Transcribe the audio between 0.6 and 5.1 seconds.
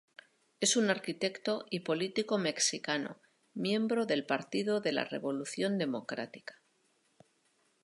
Es un arquitecto y político mexicano, miembro del Partido de la